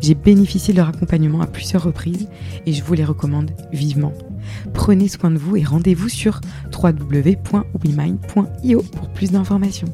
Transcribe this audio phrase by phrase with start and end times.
[0.00, 2.28] J'ai bénéficié de leur accompagnement à plusieurs reprises
[2.66, 4.12] et je vous les recommande vivement.
[4.74, 6.40] Prenez soin de vous et rendez-vous sur
[6.72, 9.88] www.wemind.io pour plus d'informations.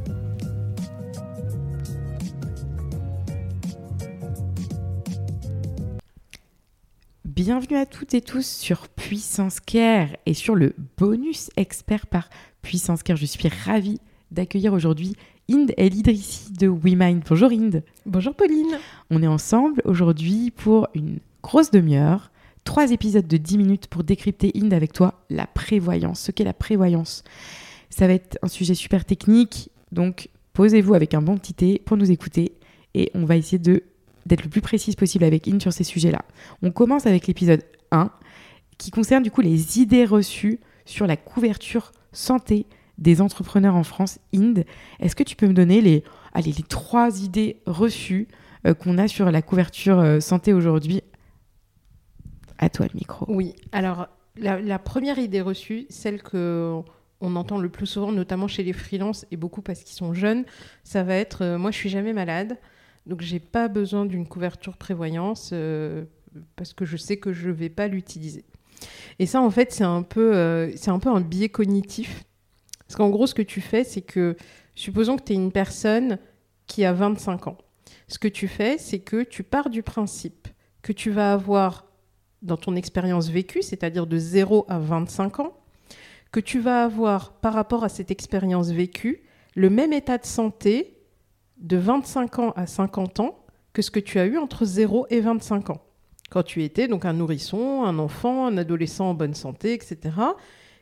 [7.24, 12.28] Bienvenue à toutes et tous sur Puissance Care et sur le bonus expert par
[12.60, 13.16] Puissance Care.
[13.16, 15.16] Je suis ravie d'accueillir aujourd'hui
[15.50, 17.22] Inde El Idrissi de WeMind.
[17.28, 17.82] Bonjour Inde.
[18.06, 18.78] Bonjour Pauline.
[19.14, 22.30] On est ensemble aujourd'hui pour une grosse demi-heure,
[22.64, 26.18] trois épisodes de 10 minutes pour décrypter Inde avec toi la prévoyance.
[26.18, 27.22] Ce qu'est la prévoyance.
[27.90, 31.98] Ça va être un sujet super technique, donc posez-vous avec un bon petit thé pour
[31.98, 32.54] nous écouter
[32.94, 36.22] et on va essayer d'être le plus précise possible avec Inde sur ces sujets-là.
[36.62, 38.10] On commence avec l'épisode 1
[38.78, 42.64] qui concerne du coup les idées reçues sur la couverture santé
[42.96, 44.64] des entrepreneurs en France, Inde.
[45.00, 46.02] Est-ce que tu peux me donner les,
[46.32, 48.26] allez, les trois idées reçues
[48.64, 51.02] qu'on a sur la couverture euh, santé aujourd'hui
[52.58, 53.26] À toi le micro.
[53.28, 56.80] Oui, alors la, première idée reçue, celle que
[57.20, 60.44] on entend le plus souvent, notamment chez les freelances et beaucoup parce qu'ils sont jeunes,
[60.82, 62.58] ça va être euh, moi je suis jamais malade,
[63.06, 65.52] donc j'ai pas besoin d'une couverture prévoyance
[66.56, 68.44] parce que je sais que je vais pas l'utiliser.
[69.18, 72.24] Et ça en fait c'est un peu c'est un peu un biais cognitif
[72.92, 74.36] parce qu'en gros, ce que tu fais, c'est que,
[74.74, 76.18] supposons que tu es une personne
[76.66, 77.56] qui a 25 ans.
[78.12, 80.46] Ce que tu fais, c'est que tu pars du principe
[80.82, 81.86] que tu vas avoir,
[82.42, 85.56] dans ton expérience vécue, c'est-à-dire de 0 à 25 ans,
[86.30, 89.22] que tu vas avoir, par rapport à cette expérience vécue,
[89.54, 90.98] le même état de santé
[91.56, 95.20] de 25 ans à 50 ans que ce que tu as eu entre 0 et
[95.20, 95.80] 25 ans.
[96.28, 100.16] Quand tu étais donc un nourrisson, un enfant, un adolescent en bonne santé, etc.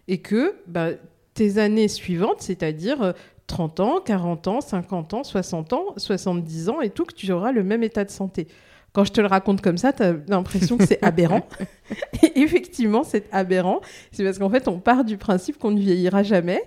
[0.09, 0.89] Et que bah,
[1.35, 3.15] tes années suivantes, c'est-à-dire
[3.51, 7.31] 30 euh, ans, 40 ans, 50 ans, 60 ans, 70 ans et tout, que tu
[7.33, 8.47] auras le même état de santé.
[8.93, 11.47] Quand je te le raconte comme ça, tu as l'impression que c'est aberrant.
[12.23, 13.81] et effectivement, c'est aberrant.
[14.11, 16.63] C'est parce qu'en fait, on part du principe qu'on ne vieillira jamais.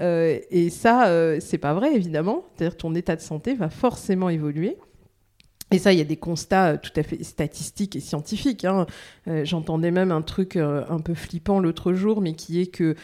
[0.00, 2.44] Euh, et ça, euh, c'est pas vrai, évidemment.
[2.56, 4.76] C'est-à-dire ton état de santé va forcément évoluer.
[5.72, 8.64] Et ça, il y a des constats euh, tout à fait statistiques et scientifiques.
[8.64, 8.86] Hein.
[9.28, 12.94] Euh, j'entendais même un truc euh, un peu flippant l'autre jour, mais qui est que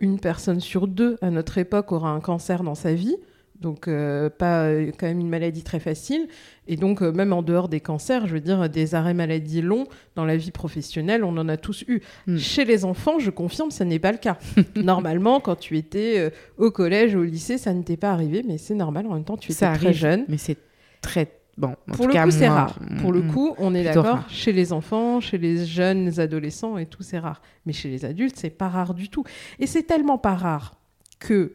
[0.00, 3.16] une personne sur deux à notre époque aura un cancer dans sa vie.
[3.60, 6.26] Donc pas quand même une maladie très facile.
[6.68, 9.86] Et donc même en dehors des cancers, je veux dire des arrêts maladie longs
[10.16, 12.00] dans la vie professionnelle, on en a tous eu.
[12.26, 12.38] Hmm.
[12.38, 14.38] Chez les enfants, je confirme, ce n'est pas le cas.
[14.76, 18.74] Normalement, quand tu étais au collège, au lycée, ça ne t'est pas arrivé, mais c'est
[18.74, 19.06] normal.
[19.06, 20.24] En même temps, tu étais très jeune.
[20.28, 20.56] Mais c'est
[21.02, 22.78] très Bon, pour le coup, c'est rare.
[23.00, 24.28] Pour le coup, on est d'accord.
[24.28, 27.42] Chez les enfants, chez les jeunes adolescents et tout, c'est rare.
[27.66, 29.24] Mais chez les adultes, c'est pas rare du tout.
[29.58, 30.74] Et c'est tellement pas rare
[31.20, 31.54] que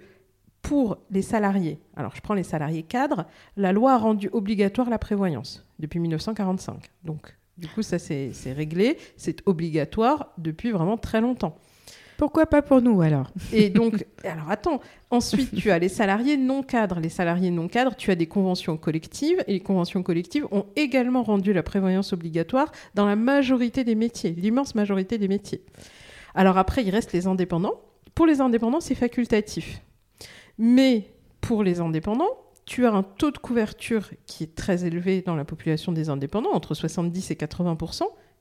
[0.62, 5.00] pour les salariés, alors je prends les salariés cadres, la loi a rendu obligatoire la
[5.00, 6.90] prévoyance depuis 1945.
[7.04, 8.98] Donc, du coup, ça c'est réglé.
[9.18, 11.58] C'est obligatoire depuis vraiment très longtemps.
[12.20, 16.64] Pourquoi pas pour nous alors Et donc, alors attends, ensuite tu as les salariés non
[16.64, 17.00] cadres.
[17.00, 21.24] Les salariés non cadres, tu as des conventions collectives et les conventions collectives ont également
[21.24, 25.64] rendu la prévoyance obligatoire dans la majorité des métiers, l'immense majorité des métiers.
[26.36, 27.80] Alors après, il reste les indépendants.
[28.16, 29.82] Pour les indépendants, c'est facultatif.
[30.58, 35.38] Mais pour les indépendants, tu as un taux de couverture qui est très élevé dans
[35.38, 37.78] la population des indépendants, entre 70 et 80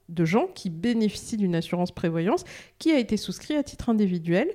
[0.09, 2.45] de gens qui bénéficient d'une assurance prévoyance
[2.79, 4.49] qui a été souscrit à titre individuel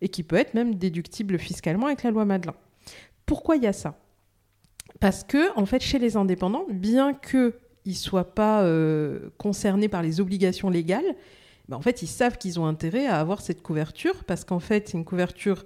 [0.00, 2.54] et qui peut être même déductible fiscalement avec la loi Madelin.
[3.24, 3.98] Pourquoi il y a ça?
[5.00, 7.52] Parce que, en fait, chez les indépendants, bien qu'ils
[7.86, 11.16] ne soient pas euh, concernés par les obligations légales,
[11.68, 14.88] ben, en fait, ils savent qu'ils ont intérêt à avoir cette couverture parce qu'en fait,
[14.88, 15.64] c'est une couverture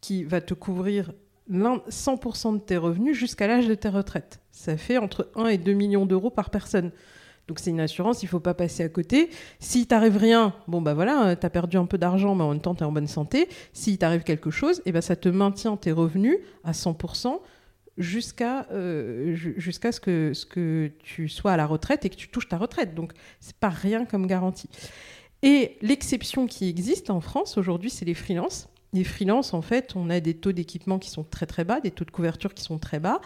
[0.00, 1.12] qui va te couvrir
[1.50, 4.40] 100% de tes revenus jusqu'à l'âge de ta retraite.
[4.50, 6.90] Ça fait entre 1 et 2 millions d'euros par personne.
[7.48, 9.30] Donc c'est une assurance, il faut pas passer à côté.
[9.60, 12.60] Si t'arrive rien, bon bah voilà, tu as perdu un peu d'argent, mais en même
[12.60, 13.48] temps tu es en bonne santé.
[13.72, 17.38] Si t'arrive quelque chose, eh ben ça te maintient tes revenus à 100%
[17.98, 22.28] jusqu'à euh, jusqu'à ce que, ce que tu sois à la retraite et que tu
[22.28, 22.94] touches ta retraite.
[22.94, 24.68] Donc c'est pas rien comme garantie.
[25.42, 28.68] Et l'exception qui existe en France aujourd'hui, c'est les freelances.
[28.92, 31.90] Les freelances, en fait, on a des taux d'équipement qui sont très très bas, des
[31.90, 33.20] taux de couverture qui sont très bas.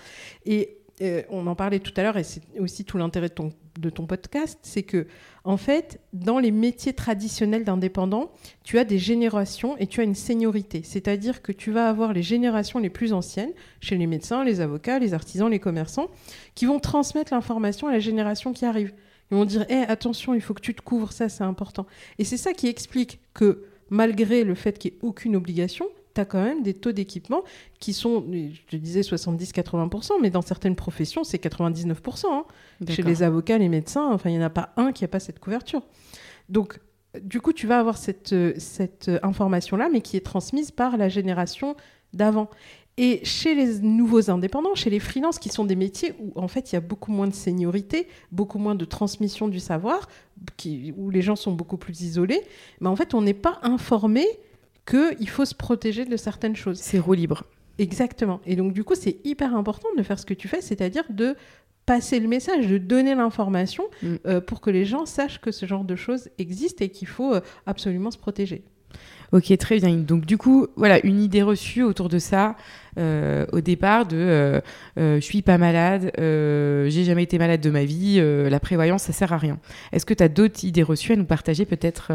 [0.45, 4.07] Et euh, on en parlait tout à l'heure, et c'est aussi tout l'intérêt de ton,
[4.07, 5.07] podcast, c'est que,
[5.45, 8.33] en fait, dans les métiers traditionnels d'indépendants,
[8.65, 10.83] tu as des générations et tu as une seniorité.
[10.85, 14.99] C'est-à-dire que tu vas avoir les générations les plus anciennes, chez les médecins, les avocats,
[14.99, 16.09] les artisans, les commerçants,
[16.55, 18.93] qui vont transmettre l'information à la génération qui arrive.
[19.31, 21.87] Ils vont dire hey, attention, il faut que tu te couvres, ça c'est important.
[22.19, 26.21] Et c'est ça qui explique que malgré le fait qu'il n'y ait aucune obligation, tu
[26.21, 27.43] as quand même des taux d'équipement
[27.79, 32.27] qui sont, je te disais 70-80%, mais dans certaines professions, c'est 99%.
[32.27, 32.45] Hein.
[32.89, 35.21] Chez les avocats, les médecins, enfin, il n'y en a pas un qui n'a pas
[35.21, 35.83] cette couverture.
[36.49, 36.81] Donc,
[37.23, 41.77] du coup, tu vas avoir cette, cette information-là, mais qui est transmise par la génération
[42.13, 42.49] d'avant.
[42.97, 46.71] Et chez les nouveaux indépendants, chez les freelances, qui sont des métiers où en fait
[46.71, 50.07] il y a beaucoup moins de seniorité, beaucoup moins de transmission du savoir,
[50.59, 52.43] qui, où les gens sont beaucoup plus isolés,
[52.81, 54.27] mais en fait on n'est pas informé
[54.87, 56.79] qu'il faut se protéger de certaines choses.
[56.79, 57.45] C'est roue libre.
[57.79, 58.41] Exactement.
[58.45, 61.35] Et donc, du coup, c'est hyper important de faire ce que tu fais, c'est-à-dire de
[61.87, 64.15] passer le message, de donner l'information mm.
[64.27, 67.35] euh, pour que les gens sachent que ce genre de choses existe et qu'il faut
[67.35, 68.65] euh, absolument se protéger.
[69.33, 69.97] Ok, très bien.
[69.97, 72.57] Donc du coup, voilà, une idée reçue autour de ça
[72.99, 74.61] euh, au départ de euh,
[74.97, 79.33] je suis pas malade, j'ai jamais été malade de ma vie, la prévoyance ça sert
[79.33, 79.59] à rien.
[79.93, 82.13] Est-ce que tu as d'autres idées reçues à nous partager peut-être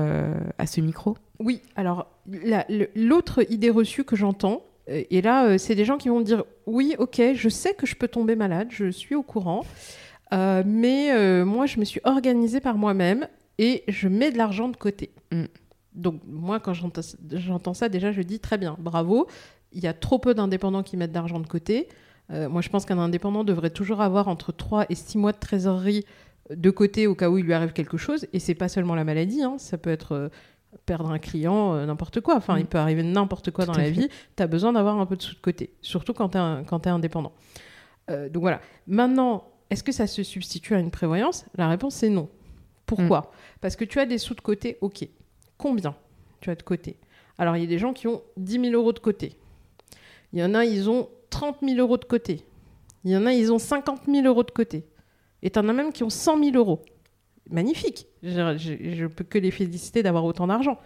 [0.57, 1.17] à ce micro?
[1.39, 2.07] Oui, alors
[2.95, 7.21] l'autre idée reçue que j'entends, et là c'est des gens qui vont dire oui, ok,
[7.33, 9.63] je sais que je peux tomber malade, je suis au courant,
[10.33, 15.11] mais moi je me suis organisée par moi-même et je mets de l'argent de côté.
[15.31, 15.45] Mm.
[15.95, 19.27] Donc moi, quand j'entends ça, déjà, je dis très bien, bravo.
[19.71, 21.87] Il y a trop peu d'indépendants qui mettent d'argent de côté.
[22.31, 25.37] Euh, moi, je pense qu'un indépendant devrait toujours avoir entre 3 et 6 mois de
[25.37, 26.05] trésorerie
[26.49, 28.27] de côté au cas où il lui arrive quelque chose.
[28.33, 29.55] Et c'est pas seulement la maladie, hein.
[29.57, 30.29] ça peut être euh,
[30.85, 32.35] perdre un client, euh, n'importe quoi.
[32.35, 32.67] Enfin, il mm.
[32.67, 34.09] peut arriver n'importe quoi dans la vie.
[34.35, 36.89] Tu as besoin d'avoir un peu de sous de côté, surtout quand tu es, es,
[36.89, 37.33] indépendant.
[38.09, 38.59] donc voilà.
[38.87, 41.45] Maintenant, est-ce que ça se substitue à une prévoyance?
[41.55, 42.29] La réponse est non.
[42.85, 43.19] Pourquoi?
[43.19, 43.57] Mm.
[43.61, 45.07] Parce que tu as des sous de côté, ok
[45.57, 45.95] combien
[46.41, 46.97] tu as de côté
[47.37, 49.37] Alors, il y a des gens qui ont 10 000 euros de côté.
[50.33, 52.45] Il y en a, ils ont 30 000 euros de côté.
[53.03, 54.85] Il y en a, ils ont 50 000 euros de côté.
[55.41, 56.83] Et tu en as même qui ont 100 000 euros.
[57.49, 58.07] Magnifique.
[58.23, 60.79] Je, ne peux que les féliciter d'avoir autant d'argent.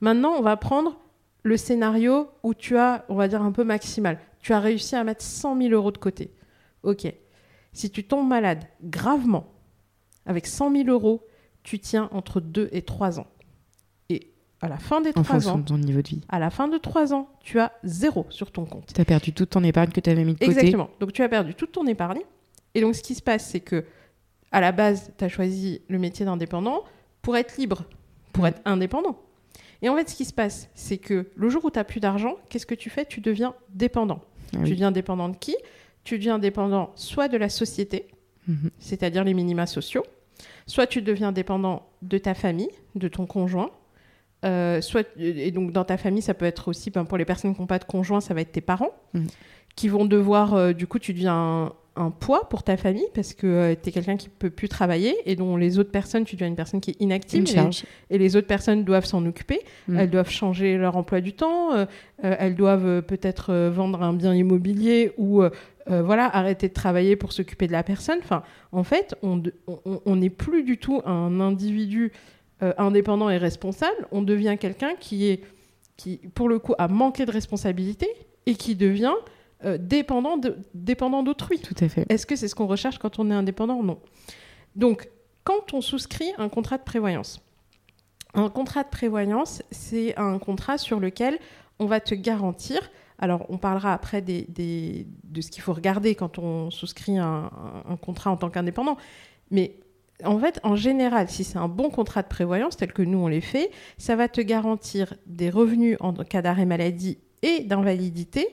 [0.00, 0.98] Maintenant, on va prendre
[1.42, 4.18] le scénario où tu as, on va dire, un peu maximal.
[4.40, 6.32] Tu as réussi à mettre 100 000 euros de côté.
[6.82, 7.12] Ok.
[7.72, 9.52] Si tu tombes malade gravement,
[10.26, 11.26] avec 100 000 euros,
[11.62, 13.26] tu tiens entre 2 et 3 ans
[14.62, 16.20] à la fin des ans, de ton niveau de vie.
[16.28, 18.92] à la fin de trois ans, tu as zéro sur ton compte.
[18.94, 20.52] Tu as perdu toute ton épargne que tu avais mis de côté.
[20.52, 20.88] Exactement.
[21.00, 22.20] Donc tu as perdu toute ton épargne.
[22.74, 23.84] Et donc ce qui se passe, c'est que
[24.52, 26.84] à la base, tu as choisi le métier d'indépendant
[27.22, 27.84] pour être libre,
[28.32, 28.48] pour mm.
[28.48, 29.18] être indépendant.
[29.82, 31.98] Et en fait, ce qui se passe, c'est que le jour où tu n'as plus
[31.98, 33.04] d'argent, qu'est-ce que tu fais?
[33.04, 34.20] Tu deviens dépendant.
[34.54, 35.56] Ah tu deviens dépendant de qui?
[36.04, 38.06] Tu deviens dépendant soit de la société,
[38.48, 38.70] mm-hmm.
[38.78, 40.04] c'est-à-dire les minima sociaux,
[40.66, 43.70] soit tu deviens dépendant de ta famille, de ton conjoint,
[44.44, 47.54] euh, soit, et donc dans ta famille, ça peut être aussi, ben, pour les personnes
[47.54, 49.26] qui n'ont pas de conjoint, ça va être tes parents, mm.
[49.76, 53.46] qui vont devoir, euh, du coup, tu deviens un, poids pour ta famille parce que
[53.46, 56.48] euh, tu es quelqu'un qui peut plus travailler et dont les autres personnes, tu deviens
[56.48, 57.44] une personne qui est inactive
[58.08, 59.60] et, les autres personnes doivent s'en occuper.
[59.86, 59.98] Mm.
[59.98, 61.86] Elles doivent changer leur emploi du temps,
[62.22, 65.42] elles doivent peut-être vendre un bien immobilier ou
[65.86, 68.20] voilà, arrêter de travailler pour s'occuper de la personne.
[68.22, 72.10] Enfin, en fait, on n'est plus du tout un individu
[72.62, 75.42] euh, indépendant et responsable, on devient quelqu'un qui est,
[75.96, 78.08] qui, pour le coup, a manqué de responsabilité
[78.46, 79.14] et qui devient
[79.64, 81.58] euh, dépendant, de, dépendant d'autrui.
[81.58, 82.06] Tout à fait.
[82.08, 83.98] Est-ce que c'est ce qu'on recherche quand on est indépendant Non?
[84.76, 85.08] Donc,
[85.44, 87.40] quand on souscrit un contrat de prévoyance,
[88.34, 91.38] un contrat de prévoyance, c'est un contrat sur lequel
[91.78, 92.90] on va te garantir.
[93.18, 97.50] Alors, on parlera après des, des, de ce qu'il faut regarder quand on souscrit un,
[97.88, 98.96] un contrat en tant qu'indépendant.
[99.50, 99.76] Mais
[100.24, 103.28] en fait, en général, si c'est un bon contrat de prévoyance tel que nous on
[103.28, 108.48] les fait, ça va te garantir des revenus en cas d'arrêt maladie et d'invalidité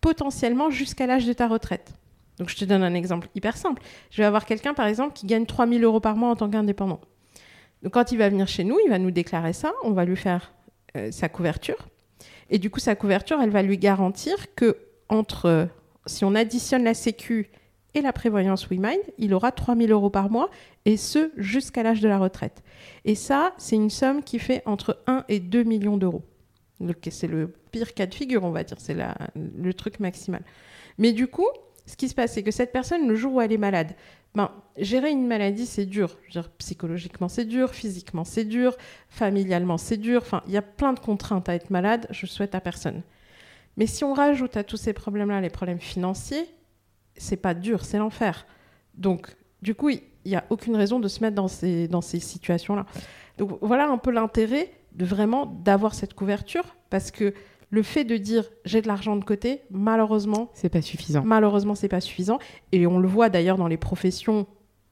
[0.00, 1.92] potentiellement jusqu'à l'âge de ta retraite.
[2.38, 3.82] Donc je te donne un exemple hyper simple.
[4.10, 7.00] Je vais avoir quelqu'un par exemple qui gagne 3000 euros par mois en tant qu'indépendant.
[7.82, 10.16] Donc quand il va venir chez nous, il va nous déclarer ça, on va lui
[10.16, 10.52] faire
[10.96, 11.88] euh, sa couverture.
[12.50, 15.68] Et du coup, sa couverture, elle va lui garantir que entre,
[16.06, 17.50] si on additionne la Sécu
[17.98, 20.50] et la prévoyance WeMind, il aura 3 000 euros par mois,
[20.84, 22.62] et ce, jusqu'à l'âge de la retraite.
[23.04, 26.22] Et ça, c'est une somme qui fait entre 1 et 2 millions d'euros.
[27.10, 28.96] C'est le pire cas de figure, on va dire, c'est
[29.34, 30.42] le truc maximal.
[30.96, 31.48] Mais du coup,
[31.86, 33.94] ce qui se passe, c'est que cette personne, le jour où elle est malade,
[34.34, 36.16] ben, gérer une maladie, c'est dur.
[36.58, 38.76] psychologiquement, c'est dur, physiquement, c'est dur,
[39.08, 40.20] familialement, c'est dur.
[40.22, 43.02] Enfin, il y a plein de contraintes à être malade, je souhaite à personne.
[43.76, 46.46] Mais si on rajoute à tous ces problèmes-là les problèmes financiers,
[47.18, 48.46] c'est pas dur, c'est l'enfer.
[48.94, 52.20] Donc, du coup, il n'y a aucune raison de se mettre dans ces, dans ces
[52.20, 52.86] situations-là.
[53.36, 57.34] Donc, voilà un peu l'intérêt de vraiment d'avoir cette couverture, parce que
[57.70, 61.22] le fait de dire j'ai de l'argent de côté, malheureusement, c'est pas suffisant.
[61.24, 62.38] Malheureusement, c'est pas suffisant.
[62.72, 64.46] Et on le voit d'ailleurs dans les professions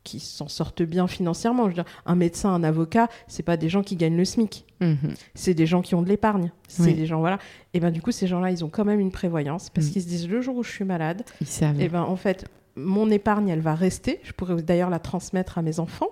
[0.06, 1.64] qui s'en sortent bien financièrement.
[1.64, 4.64] Je veux dire, un médecin, un avocat, c'est pas des gens qui gagnent le SMIC.
[4.80, 5.14] Mhm.
[5.34, 6.52] C'est des gens qui ont de l'épargne.
[6.68, 7.38] C'est des gens, voilà.
[7.74, 9.92] Et ben du coup, ces gens-là, ils ont quand même une prévoyance parce mhm.
[9.92, 11.80] qu'ils se disent le jour où je suis malade, ils savent.
[11.80, 12.46] Et ben en fait,
[12.76, 14.20] mon épargne, elle va rester.
[14.22, 16.10] Je pourrais d'ailleurs la transmettre à mes enfants.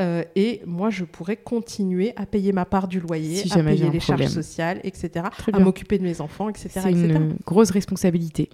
[0.00, 4.00] Euh, et moi, je pourrais continuer à payer ma part du loyer, à payer les
[4.00, 6.68] charges sociales, etc., à m'occuper de mes enfants, etc.
[6.74, 8.50] C'est une grosse responsabilité.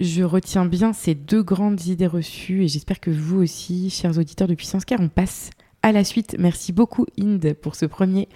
[0.00, 4.48] Je retiens bien ces deux grandes idées reçues et j'espère que vous aussi, chers auditeurs
[4.48, 5.50] de Puissance Car, on passe
[5.82, 6.36] à la suite.
[6.38, 8.26] Merci beaucoup, Inde, pour ce premier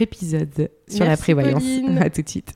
[0.00, 1.62] épisode sur la prévoyance.
[2.00, 2.54] À tout de suite.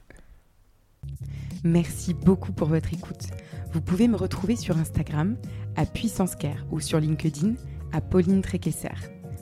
[1.63, 3.27] Merci beaucoup pour votre écoute.
[3.75, 5.37] Vous pouvez me retrouver sur Instagram
[5.77, 7.55] à Puissance Care ou sur LinkedIn
[7.93, 8.89] à Pauline Tréquesser.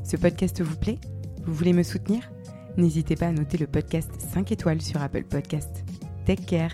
[0.02, 0.98] Ce podcast vous plaît?
[1.44, 2.28] Vous voulez me soutenir?
[2.76, 5.84] N'hésitez pas à noter le podcast 5 étoiles sur Apple Podcast.
[6.26, 6.72] Take care